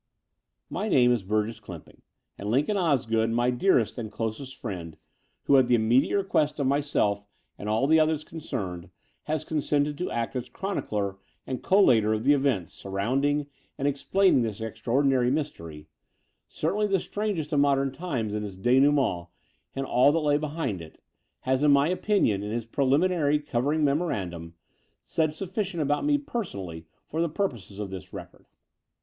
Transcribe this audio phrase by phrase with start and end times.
[0.67, 2.01] My name is Burgess Clymping;
[2.35, 4.97] and Lincoln Osgood, my dearest and closest friend,
[5.43, 7.23] who at the immediate request of myself
[7.55, 8.89] and all the others concerned,
[9.25, 13.45] has consented to act as chronicler and collator of the events surrounding
[13.77, 15.87] and explaining 42 The Door of the Unreal this extraordinary mystery,
[16.47, 19.27] certainly the strangest of modern times in its denouement
[19.75, 20.99] and all that lay behind it,
[21.41, 24.55] has in my opinion, in his preliminary covering memorandum,
[25.03, 28.47] said suflBcient about me personally for the purposes of this record.